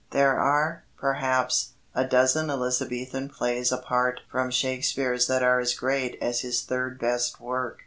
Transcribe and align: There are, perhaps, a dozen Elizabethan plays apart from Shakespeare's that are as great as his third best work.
There 0.09 0.35
are, 0.35 0.83
perhaps, 0.97 1.73
a 1.93 2.03
dozen 2.05 2.49
Elizabethan 2.49 3.29
plays 3.29 3.71
apart 3.71 4.21
from 4.31 4.49
Shakespeare's 4.49 5.27
that 5.27 5.43
are 5.43 5.59
as 5.59 5.75
great 5.75 6.17
as 6.19 6.39
his 6.41 6.63
third 6.63 6.97
best 6.97 7.39
work. 7.39 7.77